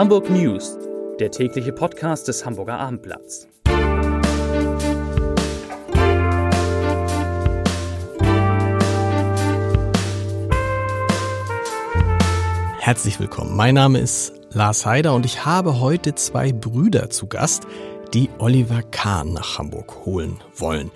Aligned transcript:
Hamburg 0.00 0.30
News, 0.30 0.78
der 1.18 1.30
tägliche 1.30 1.74
Podcast 1.74 2.26
des 2.26 2.46
Hamburger 2.46 2.78
Abendblatts. 2.78 3.46
Herzlich 12.78 13.20
willkommen. 13.20 13.54
Mein 13.54 13.74
Name 13.74 13.98
ist 13.98 14.32
Lars 14.52 14.86
Heider 14.86 15.12
und 15.12 15.26
ich 15.26 15.44
habe 15.44 15.80
heute 15.80 16.14
zwei 16.14 16.50
Brüder 16.50 17.10
zu 17.10 17.26
Gast, 17.26 17.66
die 18.14 18.30
Oliver 18.38 18.80
Kahn 18.82 19.34
nach 19.34 19.58
Hamburg 19.58 20.06
holen 20.06 20.38
wollen. 20.56 20.90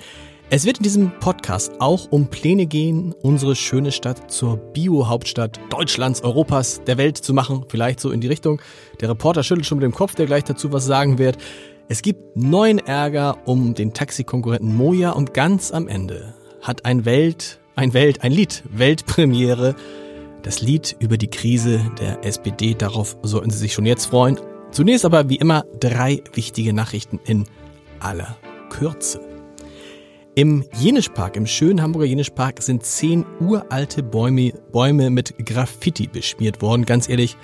Es 0.50 0.66
wird 0.66 0.76
in 0.76 0.82
diesem 0.82 1.18
Podcast 1.20 1.72
auch 1.80 2.12
um 2.12 2.29
Pläne 2.29 2.66
gehen, 2.66 3.14
unsere 3.22 3.56
schöne 3.56 3.90
Stadt 3.90 4.30
zur 4.30 4.58
Bio-Hauptstadt 4.58 5.58
Deutschlands, 5.71 6.22
Europas, 6.22 6.82
der 6.86 6.98
Welt 6.98 7.16
zu 7.16 7.32
machen. 7.32 7.64
Vielleicht 7.68 7.98
so 7.98 8.11
in 8.11 8.21
die 8.21 8.29
Richtung. 8.29 8.61
Der 9.00 9.08
Reporter 9.08 9.43
schüttelt 9.43 9.66
schon 9.66 9.79
mit 9.79 9.85
dem 9.85 9.94
Kopf, 9.94 10.14
der 10.14 10.26
gleich 10.26 10.44
dazu 10.44 10.71
was 10.71 10.85
sagen 10.85 11.18
wird. 11.18 11.38
Es 11.88 12.02
gibt 12.02 12.36
neuen 12.36 12.79
Ärger 12.79 13.38
um 13.46 13.75
den 13.75 13.94
Taxikonkurrenten 13.94 14.76
Moja 14.76 15.11
und 15.11 15.35
ganz 15.35 15.72
am 15.72 15.88
Ende 15.88 16.35
hat 16.61 16.85
ein 16.85 17.04
Welt, 17.04 17.61
ein 17.74 17.94
Welt, 17.94 18.22
ein 18.22 18.32
Lied 18.32 18.63
Weltpremiere. 18.71 19.74
Das 20.43 20.61
Lied 20.61 20.94
über 20.99 21.16
die 21.16 21.30
Krise 21.30 21.80
der 21.99 22.24
SPD. 22.24 22.74
Darauf 22.74 23.16
sollten 23.22 23.50
Sie 23.50 23.58
sich 23.58 23.72
schon 23.72 23.86
jetzt 23.86 24.07
freuen. 24.07 24.38
Zunächst 24.71 25.07
aber 25.07 25.30
wie 25.30 25.36
immer 25.36 25.64
drei 25.80 26.22
wichtige 26.35 26.74
Nachrichten 26.74 27.18
in 27.24 27.44
aller 27.99 28.36
Kürze. 28.68 29.33
Im 30.36 30.64
Jenischpark, 30.80 31.36
im 31.36 31.46
schönen 31.46 31.80
Hamburger 31.80 32.06
Jenischpark, 32.06 32.61
sind 32.61 32.84
zehn 32.84 33.24
uralte 33.38 34.02
Bäume, 34.02 34.52
Bäume 34.72 35.08
mit 35.08 35.33
Graffiti 35.47 36.08
beschmiert 36.08 36.60
worden. 36.60 36.84
Ganz 36.84 37.08
ehrlich, 37.08 37.36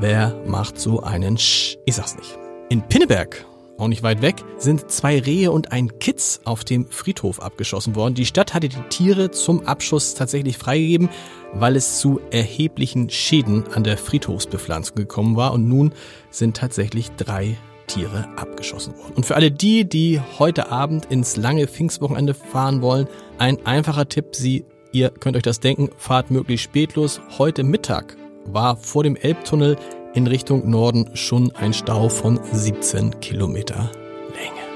wer 0.00 0.38
macht 0.46 0.78
so 0.78 1.00
einen 1.00 1.38
Sch? 1.38 1.78
Ich 1.86 1.94
sag's 1.94 2.14
nicht. 2.14 2.38
In 2.68 2.82
Pinneberg, 2.82 3.46
auch 3.78 3.88
nicht 3.88 4.02
weit 4.02 4.20
weg, 4.20 4.44
sind 4.58 4.90
zwei 4.90 5.18
Rehe 5.18 5.50
und 5.50 5.72
ein 5.72 5.98
Kitz 5.98 6.40
auf 6.44 6.62
dem 6.62 6.90
Friedhof 6.90 7.40
abgeschossen 7.40 7.96
worden. 7.96 8.14
Die 8.14 8.26
Stadt 8.26 8.52
hatte 8.52 8.68
die 8.68 8.82
Tiere 8.90 9.30
zum 9.30 9.66
Abschuss 9.66 10.12
tatsächlich 10.12 10.58
freigegeben, 10.58 11.08
weil 11.54 11.74
es 11.74 12.00
zu 12.00 12.20
erheblichen 12.30 13.08
Schäden 13.08 13.64
an 13.72 13.82
der 13.82 13.96
Friedhofsbepflanzung 13.96 14.94
gekommen 14.94 15.36
war. 15.36 15.54
Und 15.54 15.68
nun 15.68 15.94
sind 16.28 16.54
tatsächlich 16.54 17.12
drei 17.12 17.56
Tiere 17.86 18.28
abgeschossen 18.36 18.96
worden. 18.96 19.14
Und 19.14 19.26
für 19.26 19.36
alle 19.36 19.50
die, 19.50 19.88
die 19.88 20.20
heute 20.38 20.70
Abend 20.70 21.06
ins 21.06 21.36
lange 21.36 21.66
Pfingstwochenende 21.66 22.34
fahren 22.34 22.82
wollen, 22.82 23.08
ein 23.38 23.64
einfacher 23.66 24.08
Tipp. 24.08 24.34
Sie, 24.34 24.64
ihr 24.92 25.10
könnt 25.10 25.36
euch 25.36 25.42
das 25.42 25.60
denken, 25.60 25.90
fahrt 25.96 26.30
möglichst 26.30 26.64
spät 26.64 26.94
los. 26.94 27.20
Heute 27.38 27.64
Mittag 27.64 28.16
war 28.46 28.76
vor 28.76 29.02
dem 29.02 29.16
Elbtunnel 29.16 29.76
in 30.14 30.26
Richtung 30.26 30.68
Norden 30.70 31.10
schon 31.14 31.54
ein 31.56 31.72
Stau 31.74 32.08
von 32.08 32.40
17 32.52 33.20
Kilometer 33.20 33.90
Länge. 34.34 34.66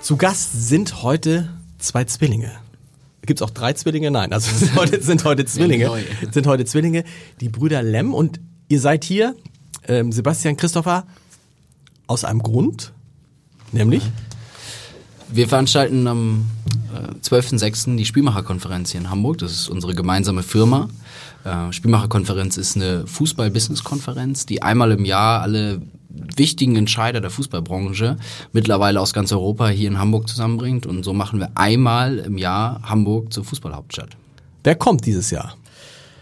Zu 0.00 0.16
Gast 0.16 0.68
sind 0.68 1.02
heute 1.02 1.50
zwei 1.78 2.04
Zwillinge. 2.04 2.50
Gibt 3.26 3.40
es 3.40 3.46
auch 3.46 3.50
drei 3.50 3.72
Zwillinge? 3.72 4.10
Nein, 4.10 4.32
also 4.32 4.50
sind 4.56 4.74
heute, 4.74 5.02
sind 5.02 5.24
heute 5.24 5.44
Zwillinge. 5.44 5.90
Sind 6.30 6.46
heute 6.46 6.64
Zwillinge, 6.64 7.04
die 7.40 7.48
Brüder 7.48 7.82
Lem 7.82 8.14
und 8.14 8.40
ihr 8.68 8.80
seid 8.80 9.04
hier, 9.04 9.34
ähm, 9.86 10.12
Sebastian 10.12 10.56
Christopher, 10.56 11.06
aus 12.06 12.24
einem 12.24 12.42
Grund, 12.42 12.92
nämlich? 13.72 14.02
Wir 15.28 15.48
veranstalten 15.48 16.06
am 16.06 16.46
äh, 16.94 17.14
12.06. 17.18 17.96
die 17.96 18.04
Spielmacherkonferenz 18.04 18.92
hier 18.92 19.00
in 19.00 19.10
Hamburg. 19.10 19.38
Das 19.38 19.52
ist 19.52 19.68
unsere 19.68 19.94
gemeinsame 19.94 20.42
Firma. 20.42 20.88
Äh, 21.44 21.72
Spielmacherkonferenz 21.72 22.56
ist 22.56 22.76
eine 22.76 23.06
Fußball-Business-Konferenz, 23.06 24.46
die 24.46 24.62
einmal 24.62 24.92
im 24.92 25.04
Jahr 25.04 25.42
alle 25.42 25.82
wichtigen 26.36 26.76
Entscheider 26.76 27.20
der 27.20 27.30
Fußballbranche 27.30 28.16
mittlerweile 28.52 29.00
aus 29.00 29.12
ganz 29.12 29.32
Europa 29.32 29.68
hier 29.68 29.88
in 29.88 29.98
Hamburg 29.98 30.28
zusammenbringt. 30.28 30.86
Und 30.86 31.04
so 31.04 31.12
machen 31.12 31.40
wir 31.40 31.50
einmal 31.54 32.18
im 32.18 32.38
Jahr 32.38 32.80
Hamburg 32.82 33.32
zur 33.32 33.44
Fußballhauptstadt. 33.44 34.10
Wer 34.62 34.76
kommt 34.76 35.04
dieses 35.06 35.30
Jahr, 35.30 35.56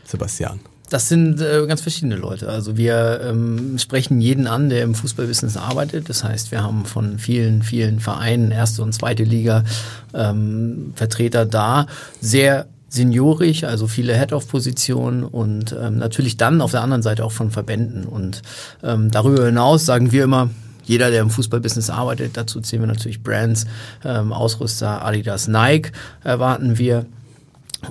Sebastian? 0.05 0.61
Das 0.93 1.09
sind 1.09 1.41
äh, 1.41 1.65
ganz 1.67 1.81
verschiedene 1.81 2.17
Leute. 2.17 2.51
Also 2.51 2.77
wir 2.77 3.23
ähm, 3.25 3.79
sprechen 3.79 4.21
jeden 4.21 4.47
an, 4.47 4.69
der 4.69 4.83
im 4.83 4.95
Fußballbusiness 4.95 5.57
arbeitet. 5.57 6.11
Das 6.11 6.23
heißt, 6.23 6.51
wir 6.51 6.63
haben 6.63 6.85
von 6.85 7.19
vielen, 7.19 7.63
vielen 7.63 7.99
Vereinen, 7.99 8.51
erste 8.51 8.83
und 8.83 8.93
zweite 8.93 9.25
Liga, 9.25 9.65
ähm, 10.13 10.93
Vertreter 10.95 11.47
da. 11.47 11.87
Sehr 12.21 12.67
seniorig, 12.91 13.67
also 13.67 13.87
viele 13.87 14.15
Head-of-Positionen 14.19 15.25
und 15.25 15.75
ähm, 15.81 15.97
natürlich 15.97 16.37
dann 16.37 16.61
auf 16.61 16.73
der 16.73 16.83
anderen 16.83 17.03
Seite 17.03 17.25
auch 17.25 17.33
von 17.33 17.51
Verbänden. 17.51 18.05
Und 18.05 18.43
ähm, 18.83 19.11
darüber 19.11 19.47
hinaus 19.47 19.87
sagen 19.87 20.13
wir 20.13 20.25
immer, 20.25 20.51
jeder, 20.85 21.11
der 21.11 21.23
im 21.23 21.31
Fußballbusiness 21.31 21.89
arbeitet, 21.89 22.37
dazu 22.37 22.61
zählen 22.61 22.83
wir 22.83 22.89
natürlich 22.89 23.23
Brands, 23.23 23.67
ähm, 24.05 24.35
Ausrüster, 24.35 25.03
Adidas, 25.03 25.49
Nike, 25.49 25.93
erwarten 26.23 26.77
wir. 26.77 27.07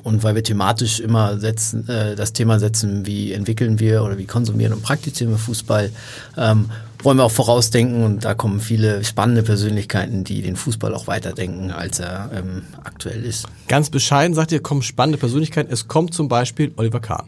Und 0.04 0.24
weil 0.24 0.36
wir 0.36 0.44
thematisch 0.44 1.00
immer 1.00 1.38
setzen, 1.40 1.88
äh, 1.88 2.16
das 2.16 2.34
Thema 2.34 2.60
setzen, 2.60 3.06
wie 3.06 3.34
entwickeln 3.34 3.80
wir 3.80 4.04
oder 4.04 4.18
wie 4.18 4.26
konsumieren 4.26 4.74
und 4.74 4.84
praktizieren 4.84 5.32
wir 5.34 5.38
Fußball, 5.38 5.92
ähm, 6.38 6.70
wollen 7.04 7.18
wir 7.18 7.24
auch 7.24 7.32
vorausdenken 7.32 8.04
und 8.04 8.26
da 8.26 8.34
kommen 8.34 8.60
viele 8.60 9.04
spannende 9.04 9.44
Persönlichkeiten, 9.44 10.24
die 10.24 10.42
den 10.42 10.56
Fußball 10.56 10.94
auch 10.94 11.08
weiterdenken, 11.08 11.72
als 11.72 12.00
er 12.00 12.30
ähm, 12.34 12.64
aktuell 12.84 13.24
ist. 13.24 13.48
Ganz 13.68 13.90
bescheiden 13.90 14.34
sagt 14.36 14.52
ihr, 14.52 14.62
kommen 14.62 14.82
spannende 14.82 15.18
Persönlichkeiten. 15.18 15.72
Es 15.72 15.88
kommt 15.88 16.14
zum 16.14 16.28
Beispiel 16.28 16.72
Oliver 16.78 17.00
Kahn. 17.00 17.26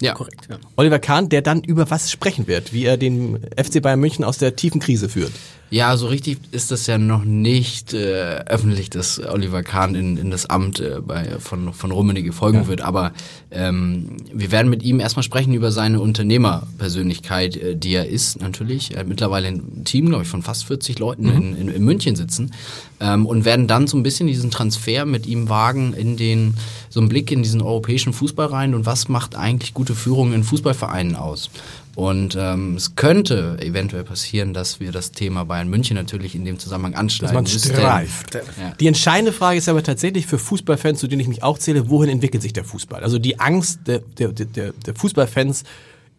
Ja, 0.00 0.14
korrekt. 0.14 0.48
Ja. 0.48 0.58
Oliver 0.76 0.98
Kahn, 0.98 1.28
der 1.28 1.42
dann 1.42 1.62
über 1.62 1.90
was 1.90 2.10
sprechen 2.10 2.46
wird, 2.46 2.72
wie 2.72 2.84
er 2.84 2.96
den 2.96 3.38
FC 3.56 3.82
Bayern 3.82 4.00
München 4.00 4.24
aus 4.24 4.38
der 4.38 4.56
tiefen 4.56 4.80
Krise 4.80 5.08
führt. 5.08 5.32
Ja, 5.72 5.96
so 5.96 6.08
richtig 6.08 6.38
ist 6.50 6.72
das 6.72 6.88
ja 6.88 6.98
noch 6.98 7.22
nicht 7.22 7.94
äh, 7.94 8.40
öffentlich, 8.46 8.90
dass 8.90 9.20
Oliver 9.20 9.62
Kahn 9.62 9.94
in, 9.94 10.16
in 10.16 10.30
das 10.30 10.46
Amt 10.46 10.80
äh, 10.80 11.00
bei, 11.00 11.38
von, 11.38 11.72
von 11.72 11.92
Rummenigge 11.92 12.32
folgen 12.32 12.62
ja. 12.62 12.66
wird. 12.66 12.80
Aber 12.80 13.12
ähm, 13.52 14.16
wir 14.32 14.50
werden 14.50 14.68
mit 14.68 14.82
ihm 14.82 14.98
erstmal 14.98 15.22
sprechen 15.22 15.54
über 15.54 15.70
seine 15.70 16.00
Unternehmerpersönlichkeit, 16.00 17.56
äh, 17.56 17.76
die 17.76 17.92
er 17.92 18.08
ist 18.08 18.40
natürlich. 18.40 18.94
Er 18.94 19.00
hat 19.00 19.06
mittlerweile 19.06 19.46
ein 19.46 19.84
Team, 19.84 20.06
glaube 20.06 20.24
ich, 20.24 20.28
von 20.28 20.42
fast 20.42 20.64
40 20.64 20.98
Leuten 20.98 21.26
mhm. 21.26 21.36
in, 21.36 21.56
in, 21.56 21.68
in 21.68 21.84
München 21.84 22.16
sitzen 22.16 22.52
ähm, 23.00 23.26
und 23.26 23.44
werden 23.44 23.66
dann 23.66 23.86
so 23.86 23.96
ein 23.96 24.02
bisschen 24.02 24.26
diesen 24.26 24.50
Transfer 24.50 25.04
mit 25.04 25.26
ihm 25.26 25.48
wagen 25.48 25.94
in 25.94 26.16
den 26.16 26.54
so 26.88 27.00
einen 27.00 27.08
Blick 27.08 27.32
in 27.32 27.42
diesen 27.42 27.62
europäischen 27.62 28.12
Fußball 28.12 28.46
rein 28.46 28.74
und 28.74 28.86
was 28.86 29.08
macht 29.08 29.36
eigentlich 29.36 29.74
gute 29.74 29.94
Führung 29.94 30.32
in 30.32 30.44
Fußballvereinen 30.44 31.16
aus. 31.16 31.50
Und 31.96 32.36
ähm, 32.38 32.76
es 32.76 32.94
könnte 32.94 33.58
eventuell 33.60 34.04
passieren, 34.04 34.54
dass 34.54 34.80
wir 34.80 34.92
das 34.92 35.10
Thema 35.10 35.44
Bayern 35.44 35.68
München 35.68 35.96
natürlich 35.96 36.34
in 36.34 36.44
dem 36.44 36.58
Zusammenhang 36.58 36.94
anschneiden. 36.94 37.44
Dass 37.44 37.52
man 37.52 37.74
streift. 37.74 38.34
Ja. 38.34 38.42
Die 38.78 38.86
entscheidende 38.86 39.32
Frage 39.32 39.58
ist 39.58 39.68
aber 39.68 39.82
tatsächlich 39.82 40.26
für 40.26 40.38
Fußballfans, 40.38 41.00
zu 41.00 41.08
denen 41.08 41.20
ich 41.20 41.28
mich 41.28 41.42
auch 41.42 41.58
zähle, 41.58 41.90
wohin 41.90 42.08
entwickelt 42.08 42.42
sich 42.42 42.52
der 42.52 42.64
Fußball? 42.64 43.02
Also 43.02 43.18
die 43.18 43.40
Angst 43.40 43.80
der, 43.86 43.98
der, 43.98 44.28
der, 44.32 44.72
der 44.72 44.94
Fußballfans 44.94 45.64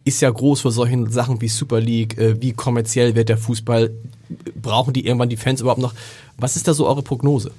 ist 0.04 0.20
ja 0.20 0.30
groß 0.30 0.60
vor 0.60 0.72
solchen 0.72 1.10
Sachen 1.10 1.40
wie 1.40 1.48
Super 1.48 1.80
League, 1.80 2.18
äh, 2.18 2.40
wie 2.40 2.52
kommerziell 2.52 3.14
wird 3.14 3.28
der 3.28 3.38
Fußball, 3.38 3.90
brauchen 4.54 4.92
die 4.92 5.06
irgendwann 5.06 5.28
die 5.28 5.36
Fans 5.36 5.60
überhaupt 5.60 5.80
noch? 5.80 5.94
Was 6.38 6.56
ist 6.56 6.68
da 6.68 6.74
so 6.74 6.86
eure 6.86 7.02
Prognose? 7.02 7.52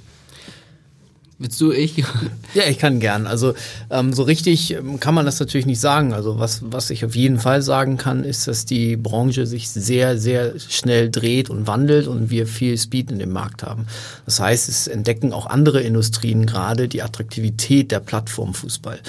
Willst 1.44 1.60
du 1.60 1.74
ich? 1.74 2.02
Ja, 2.54 2.66
ich 2.70 2.78
kann 2.78 3.00
gern. 3.00 3.26
Also 3.26 3.56
ähm, 3.90 4.14
so 4.14 4.22
richtig 4.22 4.76
ähm, 4.76 5.00
kann 5.00 5.16
man 5.16 5.26
das 5.26 5.40
natürlich 5.40 5.66
nicht 5.66 5.80
sagen. 5.80 6.14
Also 6.14 6.38
was, 6.38 6.62
was 6.64 6.92
ich 6.92 7.04
auf 7.04 7.16
jeden 7.16 7.40
Fall 7.40 7.64
sagen 7.64 7.98
kann, 7.98 8.24
ist, 8.24 8.48
dass 8.48 8.66
die 8.66 8.96
Branche 8.96 9.48
sich 9.48 9.72
sehr, 9.72 10.20
sehr 10.20 10.60
schnell 10.60 11.10
dreht 11.10 11.50
und 11.50 11.66
wandelt 11.66 12.06
und 12.06 12.30
wir 12.30 12.46
viel 12.46 12.78
Speed 12.78 13.10
in 13.10 13.18
dem 13.18 13.32
Markt 13.32 13.64
haben. 13.64 13.88
Das 14.28 14.40
heißt, 14.40 14.70
es 14.70 14.86
entdecken 14.86 15.34
auch 15.34 15.48
andere 15.48 15.82
Industrien 15.82 16.46
gerade 16.46 16.88
die 16.88 17.02
Attraktivität 17.02 17.92
der 17.92 18.02
Plattform 18.02 18.54
Fußball. 18.54 19.00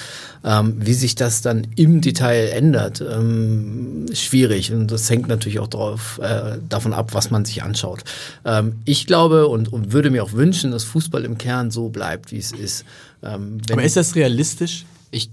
Ähm, 0.43 0.77
wie 0.79 0.93
sich 0.93 1.13
das 1.13 1.43
dann 1.43 1.67
im 1.75 2.01
Detail 2.01 2.49
ändert, 2.49 2.99
ähm, 3.01 4.07
schwierig. 4.13 4.73
Und 4.73 4.91
das 4.91 5.07
hängt 5.09 5.27
natürlich 5.27 5.59
auch 5.59 5.67
drauf, 5.67 6.19
äh, 6.21 6.57
davon 6.67 6.93
ab, 6.93 7.13
was 7.13 7.29
man 7.29 7.45
sich 7.45 7.61
anschaut. 7.61 8.03
Ähm, 8.43 8.77
ich 8.85 9.05
glaube 9.05 9.47
und, 9.47 9.71
und 9.71 9.93
würde 9.93 10.09
mir 10.09 10.23
auch 10.23 10.33
wünschen, 10.33 10.71
dass 10.71 10.83
Fußball 10.83 11.25
im 11.25 11.37
Kern 11.37 11.69
so 11.69 11.89
bleibt, 11.89 12.24
wie 12.31 12.37
es 12.37 12.51
ist. 12.51 12.85
Ähm, 13.23 13.59
Aber 13.71 13.83
ist 13.83 13.97
das 13.97 14.15
realistisch? 14.15 14.85
Ich 15.11 15.29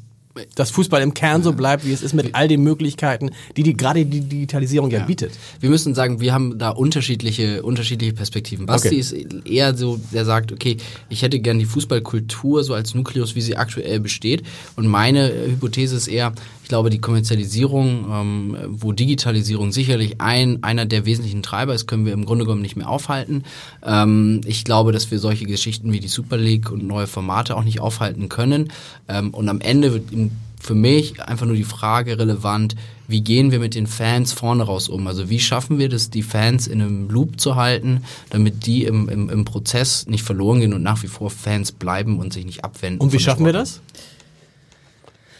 dass 0.54 0.70
Fußball 0.70 1.02
im 1.02 1.14
Kern 1.14 1.42
so 1.42 1.52
bleibt, 1.52 1.84
wie 1.84 1.92
es 1.92 2.02
ist, 2.02 2.14
mit 2.14 2.34
all 2.34 2.48
den 2.48 2.62
Möglichkeiten, 2.62 3.30
die, 3.56 3.62
die 3.62 3.76
gerade 3.76 4.04
die 4.06 4.20
Digitalisierung 4.20 4.90
ja. 4.90 5.00
ja. 5.00 5.04
bietet. 5.04 5.32
Wir 5.60 5.70
müssen 5.70 5.94
sagen, 5.94 6.20
wir 6.20 6.32
haben 6.32 6.58
da 6.58 6.70
unterschiedliche, 6.70 7.62
unterschiedliche 7.62 8.14
Perspektiven. 8.14 8.66
Basti 8.66 8.88
okay. 8.88 8.98
ist 8.98 9.12
eher 9.44 9.76
so, 9.76 10.00
der 10.12 10.24
sagt, 10.24 10.52
okay, 10.52 10.76
ich 11.08 11.22
hätte 11.22 11.38
gern 11.38 11.58
die 11.58 11.64
Fußballkultur 11.64 12.64
so 12.64 12.74
als 12.74 12.94
Nukleus, 12.94 13.34
wie 13.34 13.42
sie 13.42 13.56
aktuell 13.56 14.00
besteht. 14.00 14.42
Und 14.76 14.86
meine 14.86 15.30
Hypothese 15.48 15.96
ist 15.96 16.08
eher, 16.08 16.32
glaube, 16.72 16.88
die 16.88 17.02
Kommerzialisierung, 17.02 18.06
ähm, 18.10 18.56
wo 18.66 18.92
Digitalisierung 18.92 19.72
sicherlich 19.72 20.22
ein, 20.22 20.64
einer 20.64 20.86
der 20.86 21.04
wesentlichen 21.04 21.42
Treiber 21.42 21.74
ist, 21.74 21.86
können 21.86 22.06
wir 22.06 22.14
im 22.14 22.24
Grunde 22.24 22.46
genommen 22.46 22.62
nicht 22.62 22.76
mehr 22.76 22.88
aufhalten. 22.88 23.44
Ähm, 23.84 24.40
ich 24.46 24.64
glaube, 24.64 24.90
dass 24.90 25.10
wir 25.10 25.18
solche 25.18 25.44
Geschichten 25.44 25.92
wie 25.92 26.00
die 26.00 26.08
Super 26.08 26.38
League 26.38 26.72
und 26.72 26.86
neue 26.86 27.06
Formate 27.06 27.58
auch 27.58 27.62
nicht 27.62 27.80
aufhalten 27.80 28.30
können. 28.30 28.72
Ähm, 29.06 29.34
und 29.34 29.50
am 29.50 29.60
Ende 29.60 29.92
wird 29.92 30.12
im 30.12 30.30
für 30.58 30.74
mich 30.76 31.20
einfach 31.20 31.44
nur 31.44 31.56
die 31.56 31.64
Frage 31.64 32.20
relevant, 32.20 32.76
wie 33.08 33.20
gehen 33.20 33.50
wir 33.50 33.58
mit 33.58 33.74
den 33.74 33.88
Fans 33.88 34.32
vorne 34.32 34.62
raus 34.62 34.88
um? 34.88 35.08
Also 35.08 35.28
wie 35.28 35.40
schaffen 35.40 35.78
wir 35.80 35.88
das, 35.88 36.08
die 36.08 36.22
Fans 36.22 36.68
in 36.68 36.80
einem 36.80 37.10
Loop 37.10 37.40
zu 37.40 37.56
halten, 37.56 38.04
damit 38.30 38.64
die 38.64 38.84
im, 38.84 39.08
im, 39.08 39.28
im 39.28 39.44
Prozess 39.44 40.06
nicht 40.06 40.22
verloren 40.22 40.60
gehen 40.60 40.72
und 40.72 40.84
nach 40.84 41.02
wie 41.02 41.08
vor 41.08 41.30
Fans 41.30 41.72
bleiben 41.72 42.20
und 42.20 42.32
sich 42.32 42.46
nicht 42.46 42.64
abwenden. 42.64 43.00
Und 43.00 43.12
wie 43.12 43.18
schaffen 43.18 43.44
wir 43.44 43.52
das? 43.52 43.80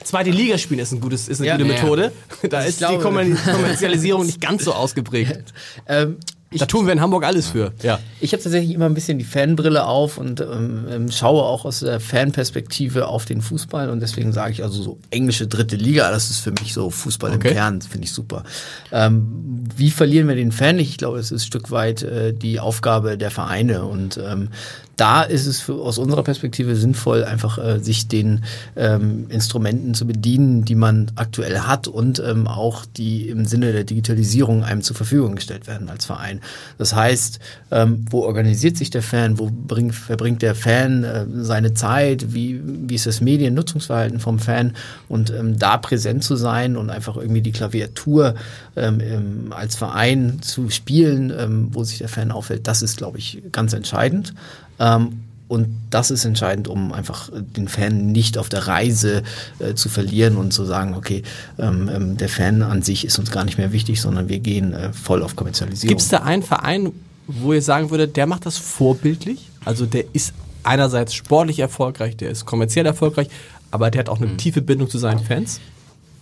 Zweite 0.04 0.31
Liga 0.31 0.58
spielen 0.58 0.81
ist, 0.81 0.93
ein 0.93 1.00
gutes, 1.00 1.28
ist 1.28 1.40
eine 1.40 1.49
Ja, 1.49 1.56
gute 1.56 1.69
ja. 1.69 1.75
Methode. 1.75 2.12
Da 2.49 2.62
Ich 2.62 2.69
ist 2.70 2.81
die 2.81 2.84
glaube- 2.87 3.02
Kommer- 3.02 3.25
Kommerzialisierung 3.52 4.26
nicht 4.26 4.40
ganz 4.40 4.64
so 4.64 4.72
ausgeprägt. 4.75 5.52
Ähm, 5.87 6.16
Da 6.54 6.66
tun 6.66 6.84
wir 6.84 6.93
in 6.93 7.00
Hamburg 7.00 7.25
alles 7.25 7.49
für. 7.49 7.72
Ja. 7.82 7.99
Ich 8.20 8.32
habe 8.34 8.43
tatsächlich 8.43 8.75
immer 8.75 8.84
ein 8.84 8.93
bisschen 8.93 9.19
die 9.19 9.25
Fanbrille 9.25 9.87
auf 9.87 10.19
und 10.19 10.40
ähm, 10.43 10.84
ähm, 10.90 11.10
schaue 11.10 11.43
auch 11.44 11.64
aus 11.64 11.81
der 11.81 11.99
Fanperspektive 11.99 13.06
auf 13.08 13.25
den 13.25 13.40
Fußball 13.40 13.88
und 13.88 14.00
deswegen 14.00 14.32
sage 14.34 14.52
ich 14.52 14.62
also 14.62 14.82
so 14.82 14.99
englische 15.10 15.46
dritte 15.46 15.76
Liga, 15.76 16.10
das 16.10 16.28
ist 16.28 16.40
für 16.40 16.50
mich 16.52 16.75
so 16.75 16.90
Fußball 16.90 17.32
Okay. 17.37 17.48
im 17.48 17.55
Kern, 17.55 17.81
finde 17.81 18.05
ich 18.05 18.12
super. 18.12 18.44
Ähm, 18.90 19.64
wie 19.76 19.90
verlieren 19.90 20.28
wir 20.28 20.34
den 20.34 20.52
Fan 20.52 20.76
nicht? 20.76 20.90
Ich 20.90 20.98
glaube, 20.98 21.19
es 21.19 21.31
ist 21.31 21.43
ein 21.43 21.46
Stück 21.46 21.70
weit 21.70 22.02
äh, 22.02 22.34
die 22.34 22.60
Aufgabe 22.60 23.16
der 23.16 23.31
Vereine 23.31 23.84
und 23.84 24.19
ähm, 24.19 24.50
da 24.96 25.22
ist 25.22 25.46
es 25.46 25.60
für, 25.60 25.74
aus 25.74 25.98
unserer 25.98 26.22
Perspektive 26.22 26.76
sinnvoll, 26.76 27.24
einfach 27.24 27.58
äh, 27.58 27.78
sich 27.80 28.08
den 28.08 28.44
ähm, 28.76 29.26
Instrumenten 29.30 29.94
zu 29.94 30.06
bedienen, 30.06 30.64
die 30.64 30.74
man 30.74 31.10
aktuell 31.16 31.60
hat 31.60 31.88
und 31.88 32.22
ähm, 32.24 32.46
auch 32.46 32.84
die 32.84 33.28
im 33.28 33.46
Sinne 33.46 33.72
der 33.72 33.84
Digitalisierung 33.84 34.64
einem 34.64 34.82
zur 34.82 34.96
Verfügung 34.96 35.34
gestellt 35.36 35.66
werden 35.66 35.88
als 35.88 36.04
Verein. 36.04 36.40
Das 36.78 36.94
heißt, 36.94 37.40
ähm, 37.70 38.04
wo 38.10 38.22
organisiert 38.22 38.76
sich 38.76 38.90
der 38.90 39.02
Fan, 39.02 39.38
wo 39.38 39.50
bringt, 39.50 39.94
verbringt 39.94 40.42
der 40.42 40.54
Fan 40.54 41.04
äh, 41.04 41.26
seine 41.40 41.74
Zeit, 41.74 42.34
wie, 42.34 42.60
wie 42.62 42.94
ist 42.94 43.06
das 43.06 43.20
Mediennutzungsverhalten 43.20 44.20
vom 44.20 44.38
Fan 44.38 44.74
und 45.08 45.30
ähm, 45.30 45.58
da 45.58 45.78
präsent 45.78 46.22
zu 46.24 46.36
sein 46.36 46.76
und 46.76 46.90
einfach 46.90 47.16
irgendwie 47.16 47.42
die 47.42 47.52
Klaviatur 47.52 48.34
ähm, 48.76 49.46
als 49.50 49.76
Verein 49.76 50.40
zu 50.42 50.70
spielen, 50.70 51.32
ähm, 51.36 51.68
wo 51.72 51.84
sich 51.84 51.98
der 51.98 52.08
Fan 52.08 52.30
aufhält, 52.30 52.66
das 52.66 52.82
ist, 52.82 52.96
glaube 52.96 53.18
ich, 53.18 53.42
ganz 53.52 53.72
entscheidend. 53.72 54.34
Ähm, 54.78 55.22
und 55.52 55.69
das 55.90 56.10
ist 56.10 56.24
entscheidend, 56.24 56.66
um 56.66 56.92
einfach 56.92 57.28
äh, 57.28 57.42
den 57.42 57.69
Fan 57.69 58.10
nicht 58.10 58.38
auf 58.38 58.48
der 58.48 58.69
Reise 58.69 59.22
äh, 59.58 59.74
zu 59.74 59.90
verlieren 59.90 60.38
und 60.38 60.52
zu 60.52 60.64
sagen, 60.64 60.94
okay, 60.94 61.22
ähm, 61.58 61.90
ähm, 61.94 62.16
der 62.16 62.30
Fan 62.30 62.62
an 62.62 62.80
sich 62.80 63.04
ist 63.04 63.19
uns 63.19 63.30
gar 63.30 63.44
nicht 63.44 63.58
mehr 63.58 63.70
wichtig, 63.70 64.00
sondern 64.00 64.30
wir 64.30 64.38
gehen 64.38 64.72
äh, 64.72 64.94
voll 64.94 65.22
auf 65.22 65.36
Kommerzialisierung. 65.36 65.90
Gibt 65.90 66.00
es 66.00 66.08
da 66.08 66.19
einen 66.19 66.42
Verein, 66.42 66.92
wo 67.26 67.52
ihr 67.52 67.60
sagen 67.60 67.90
würdet, 67.90 68.16
der 68.16 68.26
macht 68.26 68.46
das 68.46 68.56
vorbildlich? 68.56 69.50
Also 69.66 69.84
der 69.84 70.04
ist 70.14 70.32
einerseits 70.62 71.12
sportlich 71.12 71.58
erfolgreich, 71.58 72.16
der 72.16 72.30
ist 72.30 72.46
kommerziell 72.46 72.86
erfolgreich, 72.86 73.28
aber 73.70 73.90
der 73.90 74.00
hat 74.00 74.08
auch 74.08 74.22
eine 74.22 74.38
tiefe 74.38 74.62
Bindung 74.62 74.88
zu 74.88 74.96
seinen 74.96 75.20
Fans? 75.20 75.60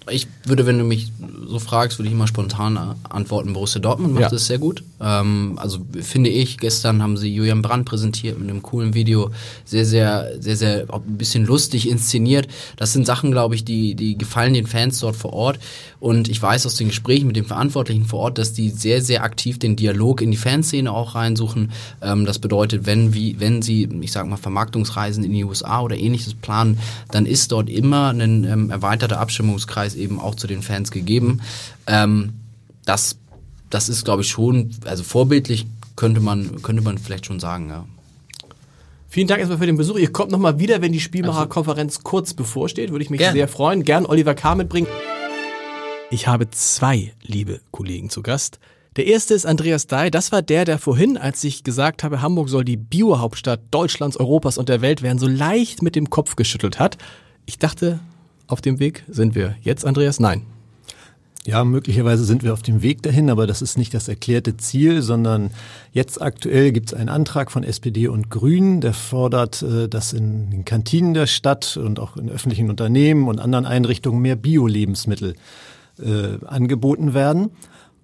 Ich 0.09 0.27
würde, 0.45 0.67
wenn 0.67 0.79
du 0.79 0.85
mich 0.85 1.13
so 1.47 1.59
fragst, 1.59 1.99
würde 1.99 2.09
ich 2.09 2.15
immer 2.15 2.27
spontan 2.27 2.97
antworten, 3.09 3.53
Borussia 3.53 3.81
Dortmund 3.81 4.15
macht 4.15 4.23
Ja. 4.23 4.29
das 4.31 4.47
sehr 4.47 4.59
gut. 4.59 4.83
Ähm, 5.01 5.59
also 5.61 5.79
finde 6.01 6.31
ich, 6.31 6.59
gestern 6.59 7.03
haben 7.03 7.17
sie 7.17 7.35
Julian 7.35 7.63
Brandt 7.63 7.87
präsentiert 7.87 8.39
mit 8.39 8.49
einem 8.49 8.63
coolen 8.63 8.95
Video, 8.95 9.31
sehr, 9.65 9.85
sehr, 9.85 10.41
sehr, 10.41 10.57
sehr, 10.57 10.87
ein 10.93 11.19
bisschen 11.19 11.45
lustig 11.45 11.89
inszeniert. 11.89 12.49
Das 12.77 12.93
sind 12.93 13.07
Sachen, 13.07 13.31
glaube 13.31 13.55
ich, 13.55 13.65
die, 13.65 13.95
die 13.95 14.17
gefallen 14.17 14.55
den 14.55 14.67
Fans 14.67 14.99
dort 15.01 15.17
vor 15.17 15.33
Ort. 15.33 15.59
Und 16.01 16.29
ich 16.29 16.41
weiß 16.41 16.65
aus 16.67 16.77
den 16.77 16.89
Gesprächen 16.89 17.27
mit 17.27 17.37
den 17.37 17.45
Verantwortlichen 17.45 18.07
vor 18.07 18.21
Ort, 18.21 18.39
dass 18.39 18.53
die 18.53 18.71
sehr, 18.71 19.03
sehr 19.03 19.23
aktiv 19.23 19.59
den 19.59 19.77
Dialog 19.77 20.23
in 20.23 20.31
die 20.31 20.37
Fanszene 20.37 20.91
auch 20.91 21.15
reinsuchen. 21.15 21.73
Ähm, 22.01 22.25
das 22.25 22.39
bedeutet, 22.39 22.87
wenn, 22.87 23.13
wie, 23.13 23.39
wenn 23.39 23.61
sie, 23.61 23.89
ich 24.01 24.13
sag 24.13 24.27
mal, 24.27 24.37
Vermarktungsreisen 24.39 25.25
in 25.25 25.33
die 25.33 25.45
USA 25.45 25.81
oder 25.83 25.97
ähnliches 25.97 26.35
planen, 26.35 26.79
dann 27.11 27.27
ist 27.27 27.53
dort 27.53 27.69
immer 27.69 28.11
ein 28.11 28.45
ähm, 28.45 28.71
erweiterter 28.71 29.21
Abstimmungskreis 29.21 29.90
eben 29.95 30.21
auch 30.21 30.35
zu 30.35 30.47
den 30.47 30.63
Fans 30.63 30.91
gegeben. 30.91 31.41
Ähm, 31.87 32.35
das, 32.85 33.19
das 33.69 33.89
ist, 33.89 34.05
glaube 34.05 34.23
ich, 34.23 34.29
schon, 34.29 34.71
also 34.85 35.03
vorbildlich 35.03 35.67
könnte 35.97 36.21
man, 36.21 36.63
könnte 36.63 36.83
man 36.83 36.99
vielleicht 36.99 37.27
schon 37.27 37.41
sagen, 37.41 37.69
ja. 37.69 37.85
Vielen 39.09 39.27
Dank 39.27 39.41
erstmal 39.41 39.59
für 39.59 39.67
den 39.67 39.77
Besuch. 39.77 39.99
Ihr 39.99 40.13
kommt 40.13 40.31
nochmal 40.31 40.61
wieder, 40.61 40.83
wenn 40.83 40.93
die 40.93 41.01
Spielmacherkonferenz 41.01 42.05
kurz 42.05 42.33
bevorsteht. 42.33 42.93
Würde 42.93 43.03
ich 43.03 43.11
mich 43.11 43.19
Gern. 43.19 43.35
sehr 43.35 43.49
freuen. 43.49 43.83
Gern 43.83 44.07
Oliver 44.07 44.35
K. 44.35 44.55
mitbringen. 44.55 44.87
Ich 46.13 46.29
habe 46.29 46.49
zwei 46.51 47.13
liebe 47.21 47.61
Kollegen 47.73 48.09
zu 48.09 48.23
Gast. 48.23 48.61
Der 48.97 49.07
erste 49.07 49.35
ist 49.35 49.47
Andreas 49.47 49.87
Dai. 49.89 50.11
Das 50.11 50.33
war 50.33 50.43
der, 50.43 50.65
der 50.65 50.79
vorhin, 50.79 51.17
als 51.17 51.43
ich 51.45 51.65
gesagt 51.65 52.03
habe, 52.03 52.23
Hamburg 52.23 52.49
soll 52.49 52.65
die 52.65 52.77
Bio-Hauptstadt 52.77 53.61
Deutschlands, 53.71 54.17
Europas 54.17 54.59
und 54.59 54.69
der 54.69 54.81
Welt 54.81 55.03
werden, 55.03 55.19
so 55.19 55.29
leicht 55.29 55.83
mit 55.83 55.97
dem 55.97 56.11
Kopf 56.11 56.37
geschüttelt 56.37 56.79
hat. 56.79 56.99
Ich 57.47 57.59
dachte, 57.59 58.01
auf 58.51 58.61
dem 58.61 58.79
Weg 58.79 59.05
sind 59.09 59.35
wir. 59.35 59.57
Jetzt, 59.63 59.85
Andreas? 59.85 60.21
Nein. 60.21 60.43
Ja, 61.47 61.65
möglicherweise 61.65 62.25
sind 62.25 62.43
wir 62.43 62.53
auf 62.53 62.61
dem 62.61 62.83
Weg 62.83 63.03
dahin, 63.03 63.31
aber 63.31 63.47
das 63.47 63.63
ist 63.63 63.79
nicht 63.79 63.95
das 63.95 64.09
erklärte 64.09 64.59
Ziel, 64.59 65.01
sondern 65.01 65.51
jetzt 65.91 66.21
aktuell 66.21 66.71
gibt 66.71 66.93
es 66.93 66.95
einen 66.95 67.09
Antrag 67.09 67.51
von 67.51 67.65
SPD 67.65 68.09
und 68.09 68.29
Grünen, 68.29 68.83
der 68.83 68.93
fordert, 68.93 69.63
äh, 69.63 69.89
dass 69.89 70.13
in 70.13 70.51
den 70.51 70.67
Kantinen 70.67 71.15
der 71.15 71.27
Stadt 71.27 71.79
und 71.79 71.99
auch 71.99 72.19
in 72.19 72.29
öffentlichen 72.29 72.69
Unternehmen 72.69 73.27
und 73.27 73.41
anderen 73.41 73.65
Einrichtungen 73.65 74.21
mehr 74.21 74.37
Bio-Lebensmittel 74.37 75.35
äh, 75.99 76.45
angeboten 76.45 77.15
werden. 77.15 77.51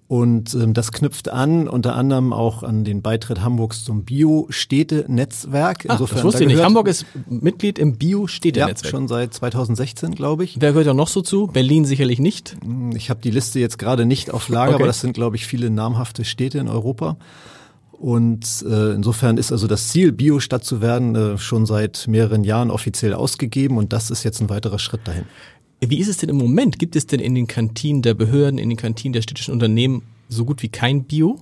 Und 0.09 0.53
ähm, 0.53 0.73
das 0.73 0.93
knüpft 0.93 1.27
an, 1.27 1.67
unter 1.67 1.95
anderem 1.95 2.31
auch 2.31 2.63
an 2.63 2.85
den 2.85 3.01
Beitritt 3.01 3.41
Hamburgs 3.41 3.83
zum 3.83 4.05
Bio-Städte-Netzwerk. 4.05 5.85
Ah, 5.89 5.97
das 5.97 6.23
wusste 6.23 6.39
da 6.45 6.49
ich 6.49 6.55
nicht. 6.55 6.63
Hamburg 6.63 6.87
ist 6.87 7.05
Mitglied 7.29 7.77
im 7.77 7.89
ja, 7.89 7.95
Bio-Städtenetzwerk. 7.97 8.89
schon 8.89 9.07
seit 9.09 9.33
2016, 9.33 10.15
glaube 10.15 10.45
ich. 10.45 10.55
Wer 10.61 10.71
gehört 10.71 10.87
da 10.87 10.93
noch 10.93 11.09
so 11.09 11.21
zu? 11.21 11.47
Berlin 11.47 11.83
sicherlich 11.83 12.19
nicht. 12.19 12.55
Ich 12.95 13.09
habe 13.09 13.19
die 13.21 13.31
Liste 13.31 13.59
jetzt 13.59 13.77
gerade 13.77 14.05
nicht 14.05 14.31
auf 14.31 14.47
Lager, 14.47 14.67
Okay. 14.75 14.75
aber 14.75 14.87
das 14.87 15.01
sind, 15.01 15.13
glaube 15.13 15.35
ich, 15.35 15.45
viele 15.45 15.69
namhafte 15.69 16.23
Städte 16.23 16.57
in 16.59 16.69
Europa. 16.69 17.17
Und 17.91 18.63
äh, 18.69 18.93
insofern 18.93 19.37
ist 19.37 19.51
also 19.51 19.65
das 19.67 19.89
Ziel, 19.89 20.11
Biostadt 20.11 20.63
zu 20.63 20.81
werden, 20.81 21.15
äh, 21.15 21.37
schon 21.37 21.65
seit 21.65 22.07
mehreren 22.07 22.43
Jahren 22.43 22.69
offiziell 22.69 23.13
ausgegeben 23.13 23.77
und 23.77 23.91
das 23.91 24.11
ist 24.11 24.23
jetzt 24.23 24.39
ein 24.39 24.49
weiterer 24.49 24.77
Schritt 24.77 25.01
dahin. 25.05 25.25
Wie 25.79 25.99
ist 25.99 26.07
es 26.07 26.17
denn 26.17 26.29
im 26.29 26.37
Moment? 26.37 26.79
Gibt 26.79 26.95
es 26.95 27.05
denn 27.05 27.19
in 27.19 27.35
den 27.35 27.47
Kantinen 27.47 28.01
der 28.01 28.13
Behörden, 28.13 28.57
in 28.59 28.69
den 28.69 28.77
Kantinen 28.77 29.13
der 29.13 29.21
städtischen 29.21 29.53
Unternehmen 29.53 30.03
so 30.27 30.43
gut 30.43 30.63
wie 30.63 30.69
kein 30.69 31.03
Bio? 31.03 31.39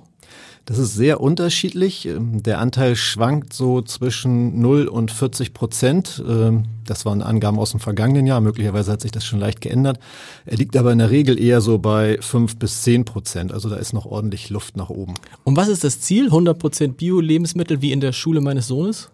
Das 0.66 0.80
ist 0.80 0.96
sehr 0.96 1.22
unterschiedlich. 1.22 2.08
Ähm, 2.08 2.42
Der 2.42 2.60
Anteil 2.60 2.96
schwankt 2.96 3.54
so 3.54 3.84
zwischen 3.84 4.60
0 4.62 4.88
und 4.88 5.12
40 5.12 5.54
Prozent. 5.54 6.24
Ähm, 6.28 6.64
Das 6.86 7.06
waren 7.06 7.22
Angaben 7.22 7.60
aus 7.60 7.72
dem 7.72 7.80
vergangenen 7.80 8.26
Jahr. 8.26 8.42
Möglicherweise 8.42 8.92
hat 8.92 9.02
sich 9.02 9.12
das 9.12 9.24
schon 9.26 9.40
leicht 9.40 9.62
geändert. 9.62 10.00
Er 10.45 10.57
liegt 10.57 10.76
aber 10.76 10.92
in 10.92 10.98
der 10.98 11.12
Regel 11.12 11.40
eher 11.40 11.62
so 11.62 11.78
bei 11.78 12.18
5 12.19 12.57
bis 12.57 12.81
10 12.81 13.06
Prozent. 13.06 13.52
Also 13.54 13.69
da 13.69 13.76
ist 13.76 13.94
noch 13.94 14.06
ordentlich 14.06 14.50
Luft 14.50 14.76
nach 14.76 14.90
oben. 14.90 15.14
Und 15.44 15.56
was 15.56 15.68
ist 15.68 15.83
das 15.83 16.02
Ziel? 16.02 16.30
100% 16.30 16.94
Bio-Lebensmittel 16.94 17.81
wie 17.81 17.92
in 17.92 18.02
der 18.02 18.12
Schule 18.12 18.42
meines 18.42 18.68
Sohnes? 18.68 19.09